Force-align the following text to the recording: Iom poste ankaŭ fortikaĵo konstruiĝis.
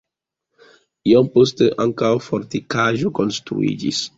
Iom 1.11 1.29
poste 1.35 1.69
ankaŭ 1.85 2.11
fortikaĵo 2.29 3.13
konstruiĝis. 3.21 4.05